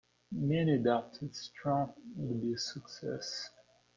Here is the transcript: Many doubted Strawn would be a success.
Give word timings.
Many 0.31 0.79
doubted 0.79 1.35
Strawn 1.35 1.93
would 2.15 2.41
be 2.41 2.53
a 2.53 2.57
success. 2.57 3.51